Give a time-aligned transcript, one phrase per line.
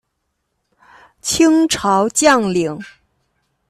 [1.21, 2.79] 清朝将领。